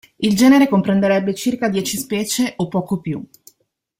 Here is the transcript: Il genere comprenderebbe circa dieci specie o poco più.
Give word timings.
Il 0.17 0.35
genere 0.35 0.67
comprenderebbe 0.67 1.35
circa 1.35 1.69
dieci 1.69 1.95
specie 1.99 2.53
o 2.57 2.67
poco 2.69 2.99
più. 3.01 3.23